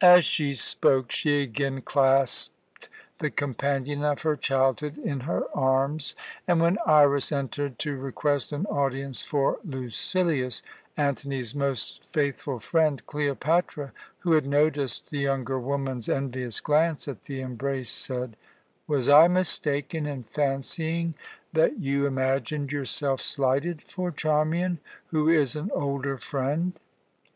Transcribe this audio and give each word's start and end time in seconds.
As 0.00 0.24
she 0.24 0.52
spoke, 0.54 1.12
she 1.12 1.40
again 1.42 1.80
clasped 1.82 2.88
the 3.20 3.30
companion 3.30 4.02
of 4.02 4.22
her 4.22 4.34
childhood 4.34 4.98
in 4.98 5.20
her 5.20 5.44
arms, 5.56 6.16
and 6.48 6.60
when 6.60 6.76
Iras 6.84 7.30
entered 7.30 7.78
to 7.78 7.96
request 7.96 8.50
an 8.50 8.66
audience 8.66 9.22
for 9.22 9.60
Lucilius, 9.62 10.64
Antony's 10.96 11.54
most 11.54 12.10
faithful 12.12 12.58
friend, 12.58 13.06
Cleopatra, 13.06 13.92
who 14.18 14.32
had 14.32 14.44
noticed 14.44 15.08
the 15.10 15.20
younger 15.20 15.60
woman's 15.60 16.08
envious 16.08 16.60
glance 16.60 17.06
at 17.06 17.22
the 17.26 17.40
embrace, 17.40 17.90
said: 17.92 18.36
"Was 18.88 19.08
I 19.08 19.28
mistaken 19.28 20.04
in 20.04 20.24
fancying 20.24 21.14
that 21.52 21.78
you 21.78 22.06
imagined 22.08 22.72
yourself 22.72 23.20
slighted 23.20 23.82
for 23.82 24.10
Charmian, 24.10 24.80
who 25.12 25.28
is 25.28 25.54
an 25.54 25.70
older 25.76 26.18
friend? 26.18 26.72